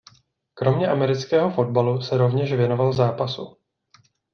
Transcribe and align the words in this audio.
Kromě 0.53 0.87
amerického 0.87 1.49
fotbalu 1.51 2.01
se 2.01 2.17
rovněž 2.17 2.53
věnoval 2.53 2.93
zápasu. 2.93 3.57